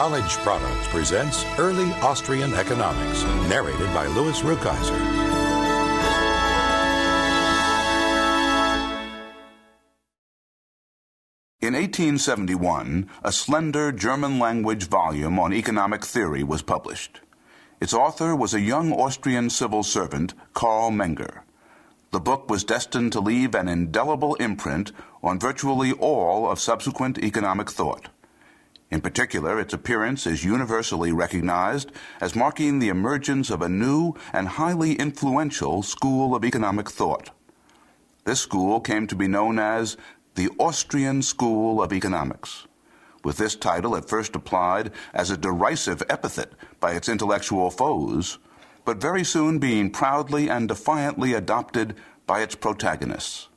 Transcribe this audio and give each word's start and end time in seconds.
Knowledge 0.00 0.38
Products 0.38 0.88
presents 0.88 1.44
Early 1.58 1.92
Austrian 2.00 2.54
Economics, 2.54 3.22
narrated 3.50 3.92
by 3.92 4.06
Louis 4.06 4.40
Rukeyser. 4.40 4.98
In 11.60 11.74
1871, 11.74 13.10
a 13.22 13.30
slender 13.30 13.92
German 13.92 14.38
language 14.38 14.88
volume 14.88 15.38
on 15.38 15.52
economic 15.52 16.02
theory 16.02 16.42
was 16.42 16.62
published. 16.62 17.20
Its 17.78 17.92
author 17.92 18.34
was 18.34 18.54
a 18.54 18.60
young 18.62 18.94
Austrian 18.94 19.50
civil 19.50 19.82
servant, 19.82 20.32
Carl 20.54 20.90
Menger. 20.90 21.42
The 22.10 22.20
book 22.20 22.48
was 22.48 22.64
destined 22.64 23.12
to 23.12 23.20
leave 23.20 23.54
an 23.54 23.68
indelible 23.68 24.34
imprint 24.36 24.92
on 25.22 25.38
virtually 25.38 25.92
all 25.92 26.50
of 26.50 26.58
subsequent 26.58 27.18
economic 27.18 27.70
thought. 27.70 28.08
In 28.90 29.00
particular, 29.00 29.60
its 29.60 29.72
appearance 29.72 30.26
is 30.26 30.44
universally 30.44 31.12
recognized 31.12 31.92
as 32.20 32.34
marking 32.34 32.78
the 32.78 32.88
emergence 32.88 33.48
of 33.50 33.62
a 33.62 33.68
new 33.68 34.14
and 34.32 34.48
highly 34.48 34.94
influential 34.94 35.82
school 35.82 36.34
of 36.34 36.44
economic 36.44 36.90
thought. 36.90 37.30
This 38.24 38.40
school 38.40 38.80
came 38.80 39.06
to 39.06 39.14
be 39.14 39.28
known 39.28 39.58
as 39.58 39.96
the 40.34 40.50
Austrian 40.58 41.22
School 41.22 41.82
of 41.82 41.92
Economics 41.92 42.66
with 43.24 43.36
this 43.36 43.56
title 43.56 43.96
at 43.96 44.08
first 44.08 44.34
applied 44.34 44.90
as 45.12 45.30
a 45.30 45.36
derisive 45.36 46.02
epithet 46.08 46.52
by 46.80 46.92
its 46.92 47.08
intellectual 47.08 47.70
foes, 47.70 48.38
but 48.84 49.00
very 49.00 49.24
soon 49.24 49.58
being 49.58 49.90
proudly 49.90 50.48
and 50.48 50.68
defiantly 50.68 51.34
adopted 51.34 51.94
by 52.26 52.40
its 52.40 52.54
protagonists. 52.54 53.48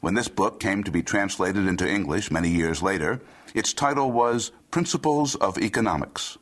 When 0.00 0.14
this 0.14 0.28
book 0.28 0.60
came 0.60 0.82
to 0.84 0.90
be 0.90 1.02
translated 1.02 1.66
into 1.66 1.86
English 1.88 2.30
many 2.30 2.48
years 2.48 2.82
later, 2.82 3.20
its 3.54 3.74
title 3.74 4.10
was 4.10 4.50
Principles 4.70 5.34
of 5.34 5.58
Economics. 5.58 6.38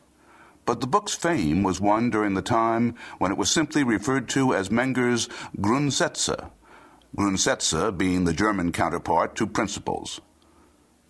But 0.65 0.81
the 0.81 0.87
book's 0.87 1.15
fame 1.15 1.65
was 1.65 1.81
won 1.81 2.11
during 2.11 2.35
the 2.35 2.43
time 2.43 2.95
when 3.19 3.33
it 3.33 3.39
was 3.39 3.51
simply 3.51 3.83
referred 3.83 4.29
to 4.31 4.55
as 4.55 4.69
Menger's 4.69 5.29
Grundsätze, 5.57 6.51
Grundsätze 7.17 7.97
being 7.99 8.25
the 8.25 8.33
German 8.33 8.71
counterpart 8.71 9.35
to 9.37 9.47
Principles. 9.47 10.21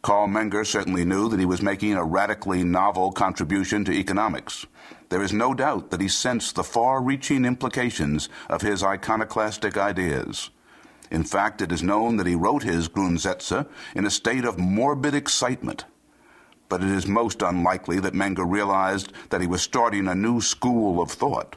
Carl 0.00 0.28
Menger 0.28 0.64
certainly 0.64 1.04
knew 1.04 1.28
that 1.28 1.40
he 1.40 1.44
was 1.44 1.60
making 1.60 1.94
a 1.94 2.04
radically 2.04 2.64
novel 2.64 3.12
contribution 3.12 3.84
to 3.84 3.92
economics. 3.92 4.64
There 5.10 5.22
is 5.22 5.34
no 5.34 5.52
doubt 5.52 5.90
that 5.90 6.00
he 6.00 6.08
sensed 6.08 6.54
the 6.54 6.64
far 6.64 7.02
reaching 7.02 7.44
implications 7.44 8.30
of 8.48 8.62
his 8.62 8.82
iconoclastic 8.82 9.76
ideas. 9.76 10.50
In 11.10 11.24
fact, 11.24 11.62
it 11.62 11.72
is 11.72 11.82
known 11.82 12.16
that 12.16 12.26
he 12.26 12.34
wrote 12.34 12.62
his 12.62 12.88
Grundsätze 12.88 13.66
in 13.94 14.06
a 14.06 14.10
state 14.10 14.44
of 14.44 14.58
morbid 14.58 15.14
excitement. 15.14 15.84
But 16.68 16.82
it 16.82 16.90
is 16.90 17.06
most 17.06 17.40
unlikely 17.42 18.00
that 18.00 18.14
Menger 18.14 18.50
realized 18.50 19.12
that 19.30 19.40
he 19.40 19.46
was 19.46 19.62
starting 19.62 20.06
a 20.06 20.14
new 20.14 20.40
school 20.40 21.00
of 21.00 21.10
thought 21.10 21.56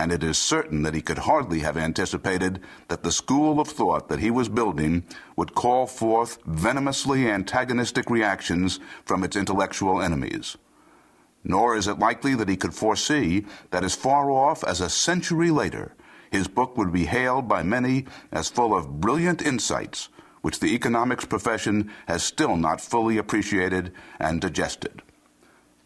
and 0.00 0.12
it 0.12 0.24
is 0.24 0.38
certain 0.38 0.82
that 0.82 0.94
he 0.94 1.02
could 1.02 1.18
hardly 1.18 1.60
have 1.60 1.76
anticipated 1.76 2.58
that 2.88 3.02
the 3.02 3.12
school 3.12 3.60
of 3.60 3.68
thought 3.68 4.08
that 4.08 4.20
he 4.20 4.30
was 4.30 4.48
building 4.48 5.04
would 5.36 5.54
call 5.54 5.86
forth 5.86 6.38
venomously 6.46 7.30
antagonistic 7.30 8.08
reactions 8.08 8.80
from 9.04 9.22
its 9.22 9.36
intellectual 9.36 10.00
enemies. 10.00 10.56
Nor 11.44 11.76
is 11.76 11.86
it 11.86 11.98
likely 11.98 12.34
that 12.34 12.48
he 12.48 12.56
could 12.56 12.72
foresee 12.72 13.44
that 13.72 13.84
as 13.84 13.94
far 13.94 14.30
off 14.30 14.64
as 14.64 14.80
a 14.80 14.88
century 14.88 15.50
later, 15.50 15.94
his 16.30 16.48
book 16.48 16.76
would 16.76 16.92
be 16.92 17.06
hailed 17.06 17.48
by 17.48 17.62
many 17.62 18.06
as 18.32 18.48
full 18.48 18.76
of 18.76 19.00
brilliant 19.00 19.42
insights 19.42 20.08
which 20.42 20.60
the 20.60 20.74
economics 20.74 21.24
profession 21.24 21.90
has 22.08 22.22
still 22.22 22.56
not 22.56 22.80
fully 22.80 23.18
appreciated 23.18 23.92
and 24.18 24.40
digested 24.40 25.02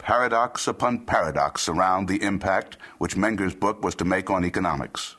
paradox 0.05 0.69
upon 0.69 0.99
paradox 0.99 1.63
surround 1.63 2.07
the 2.07 2.23
impact 2.23 2.77
which 2.99 3.17
Menger's 3.17 3.55
book 3.55 3.83
was 3.83 3.95
to 3.95 4.05
make 4.05 4.29
on 4.29 4.45
economics. 4.45 5.17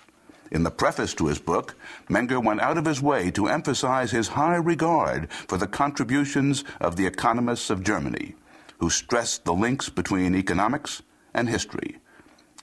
In 0.51 0.61
the 0.61 0.69
preface 0.69 1.16
to 1.16 1.25
his 1.25 1.39
book, 1.39 1.73
Menger 2.07 2.44
went 2.44 2.61
out 2.61 2.78
of 2.78 2.85
his 2.85 3.01
way 3.01 3.31
to 3.31 3.47
emphasize 3.47 4.11
his 4.11 4.28
high 4.28 4.57
regard 4.57 5.31
for 5.31 5.57
the 5.57 5.66
contributions 5.66 6.63
of 6.79 6.97
the 6.97 7.07
economists 7.07 7.72
of 7.72 7.83
Germany, 7.83 8.35
who 8.78 8.91
stressed 8.91 9.44
the 9.44 9.55
links 9.55 9.89
between 9.89 10.35
economics 10.35 11.01
and 11.33 11.49
history. 11.49 11.97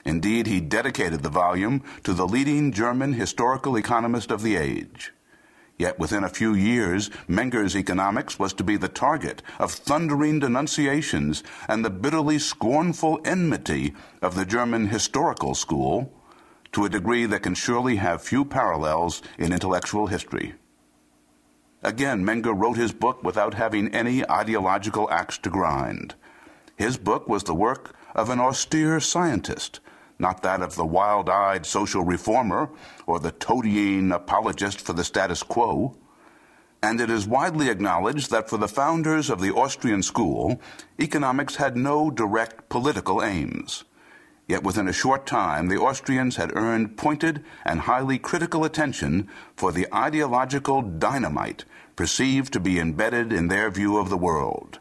Indeed, 0.05 0.47
he 0.47 0.59
dedicated 0.59 1.23
the 1.23 1.29
volume 1.29 1.81
to 2.03 2.13
the 2.13 2.27
leading 2.27 2.71
German 2.71 3.13
historical 3.13 3.77
economist 3.77 4.31
of 4.31 4.41
the 4.41 4.57
age. 4.57 5.13
Yet 5.77 5.97
within 5.97 6.23
a 6.23 6.29
few 6.29 6.53
years, 6.53 7.09
Menger's 7.27 7.75
economics 7.75 8.37
was 8.37 8.53
to 8.53 8.63
be 8.63 8.77
the 8.77 8.89
target 8.89 9.41
of 9.59 9.71
thundering 9.71 10.39
denunciations 10.39 11.43
and 11.67 11.83
the 11.83 11.89
bitterly 11.89 12.37
scornful 12.37 13.19
enmity 13.25 13.93
of 14.21 14.35
the 14.35 14.45
German 14.45 14.87
historical 14.87 15.55
school 15.55 16.11
to 16.73 16.85
a 16.85 16.89
degree 16.89 17.25
that 17.25 17.43
can 17.43 17.55
surely 17.55 17.95
have 17.95 18.21
few 18.21 18.45
parallels 18.45 19.21
in 19.37 19.51
intellectual 19.53 20.07
history. 20.07 20.53
Again, 21.81 22.23
Menger 22.23 22.53
wrote 22.57 22.77
his 22.77 22.93
book 22.93 23.23
without 23.23 23.55
having 23.55 23.93
any 23.93 24.29
ideological 24.29 25.09
axe 25.11 25.37
to 25.39 25.49
grind. 25.49 26.15
His 26.75 26.97
book 26.97 27.27
was 27.27 27.43
the 27.43 27.53
work 27.53 27.95
of 28.15 28.29
an 28.29 28.39
austere 28.39 28.99
scientist 28.99 29.79
not 30.19 30.43
that 30.43 30.61
of 30.61 30.75
the 30.75 30.85
wild 30.85 31.29
eyed 31.29 31.65
social 31.65 32.03
reformer 32.03 32.69
or 33.05 33.19
the 33.19 33.31
toadying 33.31 34.11
apologist 34.11 34.81
for 34.81 34.93
the 34.93 35.03
status 35.03 35.43
quo. 35.43 35.95
And 36.81 36.99
it 36.99 37.09
is 37.09 37.27
widely 37.27 37.69
acknowledged 37.69 38.29
that 38.31 38.49
for 38.49 38.57
the 38.57 38.67
founders 38.67 39.29
of 39.29 39.41
the 39.41 39.53
Austrian 39.53 40.03
school, 40.03 40.59
economics 40.99 41.55
had 41.55 41.77
no 41.77 42.11
direct 42.11 42.69
political 42.69 43.23
aims. 43.23 43.85
Yet 44.47 44.63
within 44.63 44.89
a 44.89 44.93
short 44.93 45.25
time, 45.25 45.69
the 45.69 45.79
Austrians 45.79 46.35
had 46.35 46.55
earned 46.55 46.97
pointed 46.97 47.43
and 47.63 47.81
highly 47.81 48.19
critical 48.19 48.65
attention 48.65 49.29
for 49.55 49.71
the 49.71 49.87
ideological 49.93 50.81
dynamite 50.81 51.63
perceived 51.95 52.51
to 52.53 52.59
be 52.59 52.79
embedded 52.79 53.31
in 53.31 53.47
their 53.47 53.69
view 53.71 53.97
of 53.97 54.09
the 54.09 54.17
world. 54.17 54.79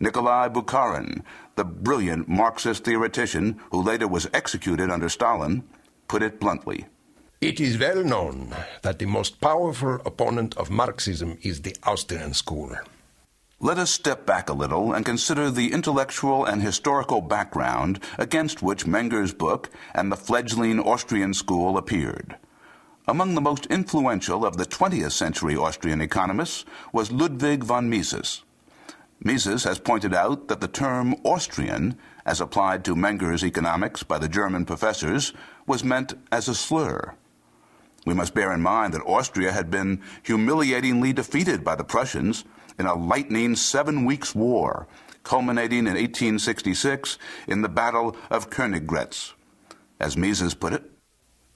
Nikolai 0.00 0.48
Bukharin, 0.48 1.22
the 1.56 1.64
brilliant 1.64 2.28
Marxist 2.28 2.84
theoretician 2.84 3.60
who 3.70 3.82
later 3.82 4.06
was 4.06 4.28
executed 4.32 4.90
under 4.90 5.08
Stalin, 5.08 5.64
put 6.06 6.22
it 6.22 6.38
bluntly. 6.38 6.86
It 7.40 7.60
is 7.60 7.78
well 7.78 8.02
known 8.04 8.54
that 8.82 8.98
the 8.98 9.06
most 9.06 9.40
powerful 9.40 10.00
opponent 10.04 10.56
of 10.56 10.70
Marxism 10.70 11.38
is 11.42 11.62
the 11.62 11.76
Austrian 11.84 12.34
school. 12.34 12.76
Let 13.60 13.78
us 13.78 13.90
step 13.90 14.24
back 14.24 14.48
a 14.48 14.52
little 14.52 14.92
and 14.92 15.04
consider 15.04 15.50
the 15.50 15.72
intellectual 15.72 16.44
and 16.44 16.62
historical 16.62 17.20
background 17.20 17.98
against 18.16 18.62
which 18.62 18.86
Menger's 18.86 19.32
book 19.34 19.68
and 19.94 20.12
the 20.12 20.16
fledgling 20.16 20.78
Austrian 20.78 21.34
school 21.34 21.76
appeared. 21.76 22.36
Among 23.08 23.34
the 23.34 23.40
most 23.40 23.66
influential 23.66 24.44
of 24.44 24.58
the 24.58 24.66
20th 24.66 25.12
century 25.12 25.56
Austrian 25.56 26.00
economists 26.00 26.64
was 26.92 27.10
Ludwig 27.10 27.64
von 27.64 27.90
Mises. 27.90 28.44
Mises 29.22 29.64
has 29.64 29.78
pointed 29.80 30.14
out 30.14 30.48
that 30.48 30.60
the 30.60 30.68
term 30.68 31.14
Austrian, 31.24 31.98
as 32.24 32.40
applied 32.40 32.84
to 32.84 32.94
Menger's 32.94 33.44
economics 33.44 34.02
by 34.02 34.18
the 34.18 34.28
German 34.28 34.64
professors, 34.64 35.32
was 35.66 35.82
meant 35.82 36.14
as 36.30 36.48
a 36.48 36.54
slur. 36.54 37.14
We 38.06 38.14
must 38.14 38.34
bear 38.34 38.52
in 38.52 38.62
mind 38.62 38.94
that 38.94 39.02
Austria 39.02 39.52
had 39.52 39.70
been 39.70 40.00
humiliatingly 40.22 41.12
defeated 41.12 41.64
by 41.64 41.74
the 41.74 41.84
Prussians 41.84 42.44
in 42.78 42.86
a 42.86 42.94
lightning 42.94 43.56
seven 43.56 44.04
weeks 44.04 44.34
war, 44.34 44.86
culminating 45.24 45.80
in 45.80 45.94
1866 45.94 47.18
in 47.48 47.62
the 47.62 47.68
Battle 47.68 48.16
of 48.30 48.50
Königgrätz. 48.50 49.32
As 49.98 50.16
Mises 50.16 50.54
put 50.54 50.72
it, 50.72 50.90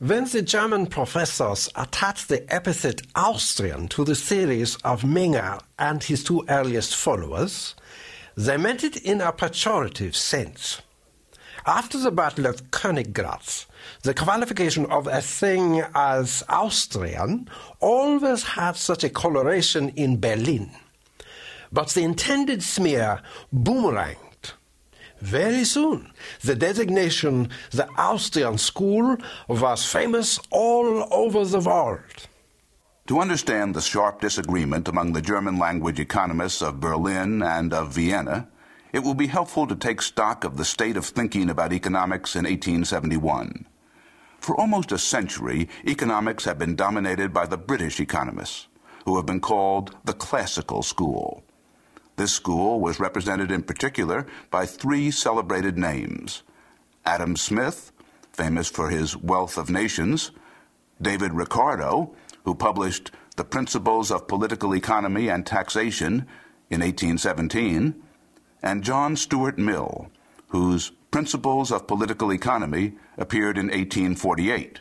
when 0.05 0.25
the 0.25 0.43
German 0.43 0.87
professors 0.89 1.71
attached 1.77 2.29
the 2.29 2.53
epithet 2.53 3.03
Austrian 3.15 3.87
to 3.87 4.05
the 4.05 4.17
theories 4.17 4.75
of 4.83 5.03
Menger 5.03 5.61
and 5.79 6.03
his 6.03 6.25
two 6.25 6.45
earliest 6.49 6.97
followers, 6.97 7.77
they 8.37 8.57
meant 8.57 8.83
it 8.83 8.97
in 8.97 9.21
a 9.21 9.33
pejorative 9.33 10.17
sense. 10.17 10.83
After 11.65 11.99
the 11.99 12.11
Battle 12.11 12.47
of 12.47 12.69
Königgrätz, 12.73 13.67
the 14.03 14.13
qualification 14.13 14.87
of 14.87 15.07
a 15.07 15.21
thing 15.21 15.85
as 15.95 16.43
Austrian 16.49 17.49
always 17.79 18.43
had 18.43 18.75
such 18.75 19.05
a 19.05 19.09
coloration 19.09 19.91
in 19.91 20.19
Berlin. 20.19 20.73
But 21.71 21.91
the 21.91 22.03
intended 22.03 22.65
smear 22.65 23.23
boomerang 23.53 24.17
very 25.23 25.65
soon, 25.65 26.13
the 26.41 26.57
designation 26.57 27.49
the 27.71 27.89
Austrian 27.97 28.59
school 28.59 29.17
was 29.49 29.87
famous 29.87 30.41
all 30.51 31.07
over 31.13 31.45
the 31.45 31.61
world. 31.61 32.29
To 33.07 33.21
understand 33.21 33.75
the 33.75 33.81
sharp 33.81 34.21
disagreement 34.21 34.89
among 34.89 35.13
the 35.13 35.23
German 35.23 35.59
language 35.59 36.01
economists 36.01 36.61
of 36.61 36.81
Berlin 36.81 37.43
and 37.43 37.73
of 37.73 37.93
Vienna, 37.93 38.49
it 38.93 39.01
will 39.01 39.15
be 39.15 39.29
helpful 39.29 39.67
to 39.67 39.77
take 39.77 40.03
stock 40.03 40.45
of 40.45 40.57
the 40.57 40.65
state 40.65 40.97
of 40.97 41.07
thinking 41.07 41.51
about 41.51 41.73
economics 41.73 42.35
in 42.35 42.45
1871. 42.45 43.67
For 44.41 44.59
almost 44.59 44.91
a 44.91 44.99
century, 44.99 45.69
economics 45.87 46.45
have 46.47 46.59
been 46.59 46.75
dominated 46.75 47.33
by 47.33 47.47
the 47.47 47.57
British 47.57 48.01
economists, 48.01 48.67
who 49.05 49.17
have 49.17 49.27
been 49.27 49.41
called 49.41 49.97
the 50.05 50.13
classical 50.15 50.83
school. 50.83 51.45
This 52.17 52.33
school 52.33 52.81
was 52.81 53.01
represented 53.01 53.51
in 53.51 53.63
particular 53.63 54.27
by 54.51 54.67
three 54.67 55.11
celebrated 55.11 55.79
names 55.79 56.43
Adam 57.05 57.37
Smith, 57.37 57.93
famous 58.33 58.69
for 58.69 58.91
his 58.91 59.17
Wealth 59.17 59.57
of 59.59 59.71
Nations, 59.71 60.31
David 61.01 61.33
Ricardo, 61.33 62.15
who 62.45 62.55
published 62.55 63.11
The 63.37 63.45
Principles 63.45 64.11
of 64.11 64.29
Political 64.29 64.75
Economy 64.75 65.29
and 65.29 65.45
Taxation 65.45 66.27
in 66.71 66.81
1817, 66.81 68.01
and 68.63 68.85
John 68.85 69.17
Stuart 69.17 69.59
Mill, 69.59 70.11
whose 70.49 70.93
Principles 71.11 71.73
of 71.73 71.87
Political 71.87 72.33
Economy 72.33 72.95
appeared 73.19 73.59
in 73.59 73.67
1848. 73.67 74.81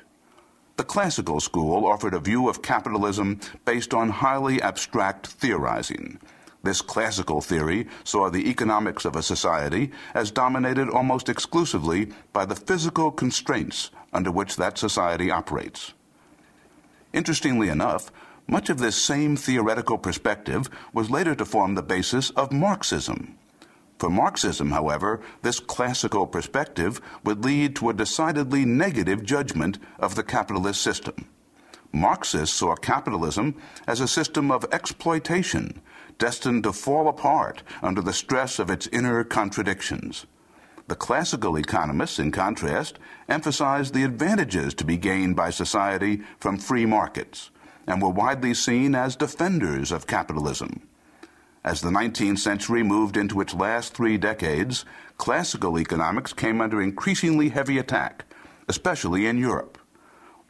The 0.78 0.83
classical 0.83 1.39
school 1.39 1.86
offered 1.86 2.13
a 2.13 2.19
view 2.19 2.50
of 2.50 2.62
capitalism 2.62 3.39
based 3.66 3.94
on 3.94 4.10
highly 4.10 4.62
abstract 4.62 5.28
theorizing. 5.28 6.19
This 6.63 6.81
classical 6.81 7.41
theory 7.41 7.87
saw 8.03 8.29
the 8.29 8.49
economics 8.49 9.05
of 9.05 9.15
a 9.15 9.23
society 9.23 9.91
as 10.13 10.29
dominated 10.29 10.89
almost 10.89 11.27
exclusively 11.27 12.09
by 12.33 12.45
the 12.45 12.55
physical 12.55 13.11
constraints 13.11 13.89
under 14.13 14.31
which 14.31 14.57
that 14.57 14.77
society 14.77 15.31
operates. 15.31 15.93
Interestingly 17.13 17.69
enough, 17.69 18.11
much 18.47 18.69
of 18.69 18.79
this 18.79 18.95
same 18.95 19.35
theoretical 19.35 19.97
perspective 19.97 20.69
was 20.93 21.09
later 21.09 21.33
to 21.35 21.45
form 21.45 21.75
the 21.75 21.83
basis 21.83 22.29
of 22.31 22.51
Marxism. 22.51 23.37
For 23.97 24.09
Marxism, 24.09 24.71
however, 24.71 25.21
this 25.41 25.59
classical 25.59 26.27
perspective 26.27 27.01
would 27.23 27.43
lead 27.45 27.75
to 27.77 27.89
a 27.89 27.93
decidedly 27.93 28.65
negative 28.65 29.23
judgment 29.23 29.77
of 29.99 30.15
the 30.15 30.23
capitalist 30.23 30.81
system. 30.81 31.27
Marxists 31.93 32.55
saw 32.55 32.75
capitalism 32.75 33.55
as 33.85 33.99
a 33.99 34.07
system 34.07 34.49
of 34.51 34.65
exploitation, 34.71 35.81
destined 36.17 36.63
to 36.63 36.71
fall 36.71 37.07
apart 37.07 37.63
under 37.81 38.01
the 38.01 38.13
stress 38.13 38.59
of 38.59 38.69
its 38.69 38.88
inner 38.88 39.23
contradictions. 39.23 40.25
The 40.88 40.95
classical 40.95 41.57
economists, 41.57 42.19
in 42.19 42.31
contrast, 42.31 42.99
emphasized 43.29 43.93
the 43.93 44.03
advantages 44.03 44.73
to 44.75 44.85
be 44.85 44.97
gained 44.97 45.35
by 45.35 45.49
society 45.49 46.21
from 46.39 46.57
free 46.57 46.85
markets 46.85 47.49
and 47.88 48.01
were 48.01 48.09
widely 48.09 48.53
seen 48.53 48.95
as 48.95 49.15
defenders 49.15 49.91
of 49.91 50.07
capitalism. 50.07 50.81
As 51.63 51.81
the 51.81 51.89
19th 51.89 52.39
century 52.39 52.83
moved 52.83 53.17
into 53.17 53.41
its 53.41 53.53
last 53.53 53.94
three 53.94 54.17
decades, 54.17 54.85
classical 55.17 55.77
economics 55.77 56.33
came 56.33 56.61
under 56.61 56.81
increasingly 56.81 57.49
heavy 57.49 57.77
attack, 57.77 58.25
especially 58.67 59.27
in 59.27 59.37
Europe. 59.37 59.77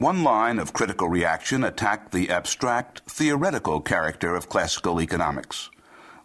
One 0.02 0.24
line 0.24 0.58
of 0.58 0.74
critical 0.74 1.10
reaction 1.10 1.64
attacked 1.64 2.12
the 2.12 2.32
abstract, 2.32 3.04
theoretical 3.08 3.82
character 3.82 4.36
of 4.36 4.50
classical 4.50 5.00
economics. 5.00 5.70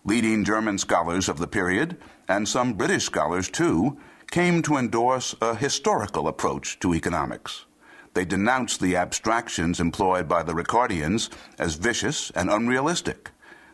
Leading 0.03 0.45
German 0.45 0.79
scholars 0.79 1.29
of 1.29 1.37
the 1.37 1.47
period, 1.47 1.99
and 2.27 2.49
some 2.49 2.73
British 2.73 3.05
scholars 3.05 3.51
too, 3.51 3.99
came 4.31 4.63
to 4.63 4.79
endorse 4.79 5.35
a 5.43 5.55
historical 5.55 6.27
approach 6.27 6.79
to 6.81 6.95
economics. 6.95 7.67
They 8.15 8.25
denounced 8.25 8.81
the 8.81 8.97
abstractions 8.97 9.79
employed 9.79 10.27
by 10.27 10.43
the 10.43 10.55
Ricardians 10.55 11.29
as 11.59 11.75
vicious 11.75 12.31
and 12.31 12.49
unrealistic. 12.49 13.31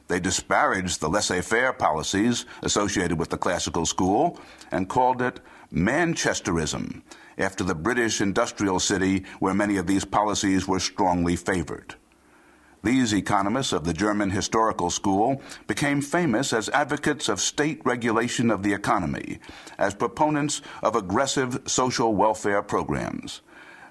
They 0.08 0.20
disparaged 0.20 1.00
the 1.00 1.08
laissez 1.08 1.42
faire 1.42 1.72
policies 1.72 2.44
associated 2.62 3.18
with 3.18 3.30
the 3.30 3.38
classical 3.38 3.86
school 3.86 4.40
and 4.70 4.88
called 4.88 5.22
it 5.22 5.40
Manchesterism, 5.72 7.02
after 7.38 7.64
the 7.64 7.74
British 7.74 8.20
industrial 8.20 8.78
city 8.78 9.24
where 9.38 9.54
many 9.54 9.76
of 9.76 9.86
these 9.86 10.04
policies 10.04 10.68
were 10.68 10.80
strongly 10.80 11.36
favored. 11.36 11.94
These 12.84 13.14
economists 13.14 13.72
of 13.72 13.84
the 13.84 13.92
German 13.92 14.30
historical 14.30 14.90
school 14.90 15.40
became 15.68 16.02
famous 16.02 16.52
as 16.52 16.68
advocates 16.70 17.28
of 17.28 17.40
state 17.40 17.80
regulation 17.84 18.50
of 18.50 18.64
the 18.64 18.74
economy, 18.74 19.38
as 19.78 19.94
proponents 19.94 20.62
of 20.82 20.96
aggressive 20.96 21.60
social 21.66 22.14
welfare 22.14 22.60
programs. 22.60 23.40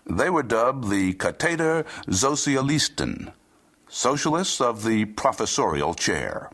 They 0.06 0.30
were 0.30 0.44
dubbed 0.44 0.90
the 0.90 1.14
Katheder 1.14 1.86
Sozialisten, 2.10 3.31
socialists 3.92 4.60
of 4.60 4.84
the 4.84 5.06
professorial 5.06 5.94
chair. 5.94 6.50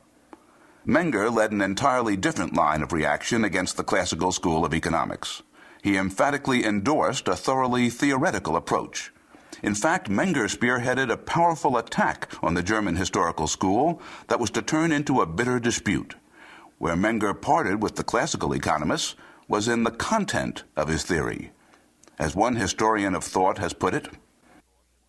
Menger 0.85 1.33
led 1.33 1.51
an 1.51 1.61
entirely 1.61 2.17
different 2.17 2.53
line 2.53 2.81
of 2.81 2.91
reaction 2.91 3.45
against 3.45 3.77
the 3.77 3.83
classical 3.83 4.33
school 4.33 4.65
of 4.65 4.73
economics 4.73 5.43
he 5.87 5.95
emphatically 5.95 6.65
endorsed 6.65 7.29
a 7.29 7.35
thoroughly 7.35 7.89
theoretical 7.89 8.57
approach. 8.57 9.13
In 9.63 9.73
fact, 9.73 10.09
Menger 10.09 10.49
spearheaded 10.53 11.09
a 11.09 11.17
powerful 11.17 11.77
attack 11.77 12.29
on 12.43 12.55
the 12.55 12.61
German 12.61 12.97
historical 12.97 13.47
school 13.47 14.01
that 14.27 14.39
was 14.39 14.49
to 14.51 14.61
turn 14.61 14.91
into 14.91 15.21
a 15.21 15.25
bitter 15.25 15.59
dispute. 15.59 16.15
Where 16.77 16.97
Menger 16.97 17.39
parted 17.39 17.81
with 17.81 17.95
the 17.95 18.03
classical 18.03 18.53
economists 18.53 19.15
was 19.47 19.69
in 19.69 19.83
the 19.83 19.91
content 19.91 20.63
of 20.75 20.89
his 20.89 21.03
theory. 21.03 21.51
As 22.19 22.35
one 22.35 22.57
historian 22.57 23.15
of 23.15 23.23
thought 23.23 23.57
has 23.57 23.71
put 23.71 23.93
it, 23.93 24.09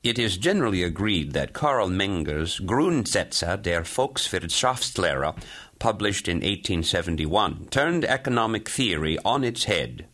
it 0.02 0.18
is 0.18 0.36
generally 0.36 0.82
agreed 0.84 1.32
that 1.32 1.52
Carl 1.52 1.88
Menger's 1.88 2.60
Grundsätze 2.60 3.60
der 3.60 3.82
Volkswirtschaftslehre, 3.82 5.36
published 5.78 6.28
in 6.28 6.36
1871, 6.36 7.66
turned 7.70 8.04
economic 8.04 8.68
theory 8.68 9.18
on 9.24 9.42
its 9.42 9.64
head. 9.64 10.06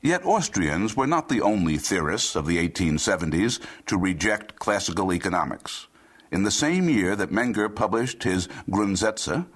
Yet 0.00 0.24
Austrians 0.24 0.96
were 0.96 1.06
not 1.06 1.28
the 1.28 1.42
only 1.42 1.76
theorists 1.76 2.36
of 2.36 2.46
the 2.46 2.56
1870s 2.56 3.60
to 3.86 3.98
reject 3.98 4.58
classical 4.58 5.12
economics. 5.12 5.88
In 6.30 6.44
the 6.44 6.50
same 6.50 6.88
year 6.88 7.16
that 7.16 7.30
Menger 7.30 7.74
published 7.74 8.22
his 8.22 8.48
Grundsätze, 8.70 9.46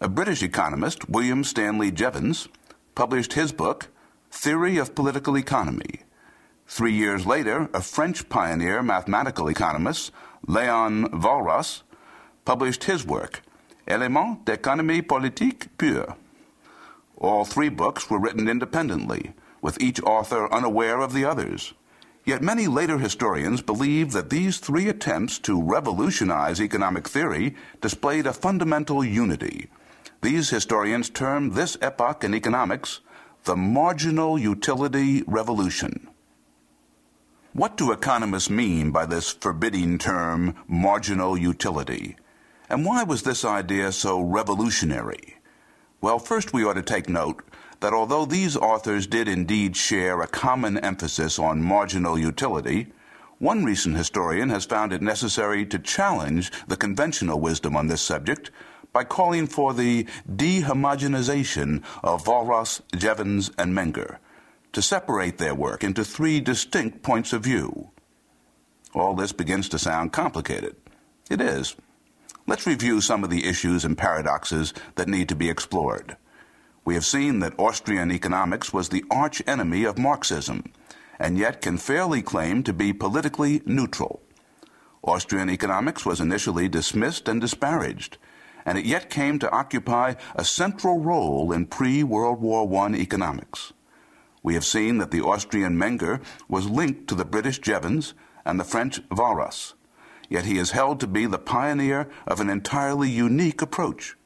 a 0.00 0.08
British 0.08 0.42
economist, 0.42 1.08
William 1.08 1.44
Stanley 1.44 1.90
Jevons, 1.90 2.48
published 2.94 3.34
his 3.34 3.52
book, 3.52 3.88
Theory 4.30 4.76
of 4.76 4.94
Political 4.94 5.38
Economy. 5.38 6.02
Three 6.68 6.92
years 6.92 7.24
later, 7.26 7.68
a 7.72 7.80
French 7.80 8.28
pioneer 8.28 8.82
mathematical 8.82 9.48
economist, 9.48 10.10
Léon 10.46 11.08
Walras, 11.10 11.82
published 12.44 12.84
his 12.84 13.06
work, 13.06 13.40
Éléments 13.86 14.44
d'économie 14.44 15.06
politique 15.06 15.68
pure. 15.78 16.16
All 17.18 17.44
three 17.44 17.68
books 17.68 18.10
were 18.10 18.18
written 18.18 18.48
independently 18.48 19.32
with 19.62 19.80
each 19.80 20.02
author 20.02 20.52
unaware 20.52 21.00
of 21.00 21.12
the 21.12 21.24
others. 21.24 21.72
Yet 22.24 22.42
many 22.42 22.66
later 22.66 22.98
historians 22.98 23.62
believe 23.62 24.10
that 24.12 24.30
these 24.30 24.58
three 24.58 24.88
attempts 24.88 25.38
to 25.40 25.62
revolutionize 25.62 26.60
economic 26.60 27.08
theory 27.08 27.54
displayed 27.80 28.26
a 28.26 28.32
fundamental 28.32 29.04
unity. 29.04 29.70
These 30.20 30.50
historians 30.50 31.08
term 31.10 31.50
this 31.50 31.78
epoch 31.80 32.24
in 32.24 32.34
economics 32.34 33.00
the 33.44 33.54
marginal 33.54 34.36
utility 34.36 35.22
revolution. 35.28 36.08
What 37.56 37.78
do 37.78 37.90
economists 37.90 38.50
mean 38.50 38.90
by 38.90 39.06
this 39.06 39.32
forbidding 39.32 39.96
term, 39.96 40.56
marginal 40.68 41.38
utility? 41.38 42.16
And 42.68 42.84
why 42.84 43.02
was 43.02 43.22
this 43.22 43.46
idea 43.46 43.92
so 43.92 44.20
revolutionary? 44.20 45.38
Well, 46.02 46.18
first 46.18 46.52
we 46.52 46.66
ought 46.66 46.74
to 46.74 46.82
take 46.82 47.08
note 47.08 47.42
that 47.80 47.94
although 47.94 48.26
these 48.26 48.58
authors 48.58 49.06
did 49.06 49.26
indeed 49.26 49.74
share 49.74 50.20
a 50.20 50.26
common 50.26 50.76
emphasis 50.76 51.38
on 51.38 51.62
marginal 51.62 52.18
utility, 52.18 52.88
one 53.38 53.64
recent 53.64 53.96
historian 53.96 54.50
has 54.50 54.66
found 54.66 54.92
it 54.92 55.00
necessary 55.00 55.64
to 55.64 55.78
challenge 55.78 56.52
the 56.68 56.76
conventional 56.76 57.40
wisdom 57.40 57.74
on 57.74 57.86
this 57.86 58.02
subject 58.02 58.50
by 58.92 59.02
calling 59.02 59.46
for 59.46 59.72
the 59.72 60.06
dehomogenization 60.30 61.82
of 62.04 62.24
Walras, 62.24 62.82
Jevons, 62.94 63.50
and 63.56 63.72
Menger, 63.72 64.18
to 64.76 64.82
separate 64.82 65.38
their 65.38 65.54
work 65.54 65.82
into 65.82 66.04
three 66.04 66.38
distinct 66.38 67.02
points 67.02 67.32
of 67.32 67.42
view. 67.42 67.88
All 68.92 69.14
this 69.14 69.32
begins 69.32 69.70
to 69.70 69.78
sound 69.78 70.12
complicated. 70.12 70.76
It 71.30 71.40
is. 71.40 71.76
Let's 72.46 72.66
review 72.66 73.00
some 73.00 73.24
of 73.24 73.30
the 73.30 73.46
issues 73.46 73.86
and 73.86 73.96
paradoxes 73.96 74.74
that 74.96 75.08
need 75.08 75.30
to 75.30 75.34
be 75.34 75.48
explored. 75.48 76.18
We 76.84 76.92
have 76.92 77.06
seen 77.06 77.38
that 77.38 77.58
Austrian 77.58 78.12
economics 78.12 78.70
was 78.70 78.90
the 78.90 79.02
arch 79.10 79.42
enemy 79.46 79.84
of 79.84 79.96
Marxism, 79.96 80.70
and 81.18 81.38
yet 81.38 81.62
can 81.62 81.78
fairly 81.78 82.20
claim 82.20 82.62
to 82.64 82.74
be 82.74 82.92
politically 82.92 83.62
neutral. 83.64 84.20
Austrian 85.02 85.48
economics 85.48 86.04
was 86.04 86.20
initially 86.20 86.68
dismissed 86.68 87.28
and 87.28 87.40
disparaged, 87.40 88.18
and 88.66 88.76
it 88.76 88.84
yet 88.84 89.08
came 89.08 89.38
to 89.38 89.50
occupy 89.50 90.16
a 90.34 90.44
central 90.44 91.00
role 91.00 91.50
in 91.50 91.64
pre 91.64 92.02
World 92.02 92.42
War 92.42 92.70
I 92.84 92.92
economics. 92.96 93.72
We 94.46 94.54
have 94.54 94.64
seen 94.64 94.98
that 94.98 95.10
the 95.10 95.22
Austrian 95.22 95.76
Menger 95.76 96.22
was 96.48 96.70
linked 96.70 97.08
to 97.08 97.16
the 97.16 97.24
British 97.24 97.58
Jevons 97.58 98.14
and 98.44 98.60
the 98.60 98.64
French 98.64 99.00
Walras, 99.08 99.74
yet 100.28 100.44
he 100.44 100.56
is 100.56 100.70
held 100.70 101.00
to 101.00 101.08
be 101.08 101.26
the 101.26 101.36
pioneer 101.36 102.08
of 102.28 102.38
an 102.38 102.48
entirely 102.48 103.10
unique 103.10 103.60
approach. 103.60 104.16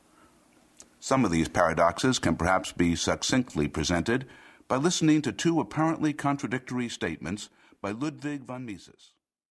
Some 0.99 1.25
of 1.25 1.31
these 1.31 1.49
paradoxes 1.49 2.19
can 2.19 2.37
perhaps 2.37 2.71
be 2.71 2.97
succinctly 2.97 3.67
presented 3.67 4.27
by 4.69 4.77
listening 4.77 5.23
to 5.23 5.33
two 5.33 5.59
apparently 5.59 6.13
contradictory 6.13 6.91
statements 6.91 7.49
by 7.81 7.93
Ludwig 7.93 8.43
von 8.43 8.67
Mises. 8.67 9.15